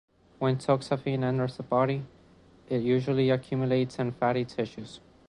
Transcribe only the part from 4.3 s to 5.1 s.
tissues.